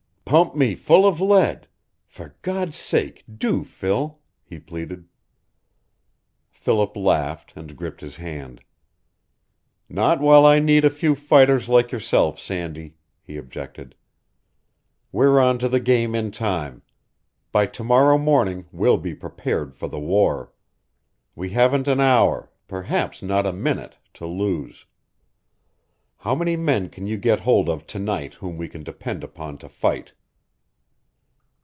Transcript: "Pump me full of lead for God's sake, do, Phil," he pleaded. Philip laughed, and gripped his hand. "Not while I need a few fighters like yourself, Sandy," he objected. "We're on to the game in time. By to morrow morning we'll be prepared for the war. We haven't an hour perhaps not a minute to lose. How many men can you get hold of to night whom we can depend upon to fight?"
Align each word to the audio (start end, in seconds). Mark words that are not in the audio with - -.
"Pump 0.23 0.55
me 0.55 0.75
full 0.75 1.05
of 1.05 1.19
lead 1.19 1.67
for 2.05 2.37
God's 2.41 2.77
sake, 2.77 3.25
do, 3.37 3.65
Phil," 3.65 4.19
he 4.41 4.59
pleaded. 4.59 5.09
Philip 6.49 6.95
laughed, 6.95 7.51
and 7.57 7.75
gripped 7.75 7.99
his 7.99 8.15
hand. 8.15 8.61
"Not 9.89 10.21
while 10.21 10.45
I 10.45 10.59
need 10.59 10.85
a 10.85 10.89
few 10.89 11.15
fighters 11.15 11.67
like 11.67 11.91
yourself, 11.91 12.39
Sandy," 12.39 12.95
he 13.21 13.35
objected. 13.35 13.93
"We're 15.11 15.37
on 15.37 15.57
to 15.59 15.67
the 15.67 15.81
game 15.81 16.15
in 16.15 16.31
time. 16.31 16.81
By 17.51 17.65
to 17.65 17.83
morrow 17.83 18.17
morning 18.17 18.67
we'll 18.71 18.97
be 18.99 19.13
prepared 19.13 19.75
for 19.75 19.89
the 19.89 19.99
war. 19.99 20.53
We 21.35 21.49
haven't 21.49 21.89
an 21.89 21.99
hour 21.99 22.49
perhaps 22.69 23.21
not 23.21 23.45
a 23.45 23.51
minute 23.51 23.97
to 24.13 24.25
lose. 24.25 24.85
How 26.19 26.35
many 26.35 26.55
men 26.55 26.87
can 26.87 27.05
you 27.05 27.17
get 27.17 27.41
hold 27.41 27.67
of 27.67 27.85
to 27.87 27.99
night 27.99 28.35
whom 28.35 28.55
we 28.55 28.69
can 28.69 28.83
depend 28.83 29.25
upon 29.25 29.57
to 29.57 29.67
fight?" 29.67 30.13